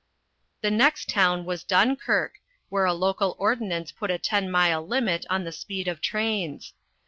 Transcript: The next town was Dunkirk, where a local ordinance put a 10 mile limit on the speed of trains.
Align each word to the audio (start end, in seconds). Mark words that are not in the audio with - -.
The 0.61 0.71
next 0.71 1.09
town 1.09 1.45
was 1.45 1.63
Dunkirk, 1.63 2.39
where 2.69 2.85
a 2.85 2.93
local 2.95 3.35
ordinance 3.37 3.91
put 3.91 4.09
a 4.09 4.17
10 4.17 4.49
mile 4.49 4.83
limit 4.87 5.27
on 5.29 5.43
the 5.43 5.51
speed 5.51 5.87
of 5.87 6.01
trains. 6.01 6.73